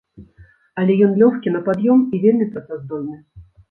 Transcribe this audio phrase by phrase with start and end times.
[0.81, 3.25] Але ён лёгкі на пад'ём і вельмі працаздольны.